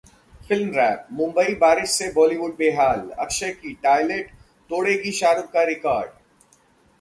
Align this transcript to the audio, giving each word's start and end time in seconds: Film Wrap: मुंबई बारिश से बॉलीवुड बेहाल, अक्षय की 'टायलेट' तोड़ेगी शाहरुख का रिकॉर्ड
Film 0.41 0.69
Wrap: 0.69 1.05
मुंबई 1.11 1.53
बारिश 1.55 1.89
से 1.89 2.11
बॉलीवुड 2.11 2.55
बेहाल, 2.57 3.07
अक्षय 3.19 3.51
की 3.51 3.73
'टायलेट' 3.73 4.31
तोड़ेगी 4.69 5.11
शाहरुख 5.11 5.51
का 5.51 5.63
रिकॉर्ड 5.63 6.11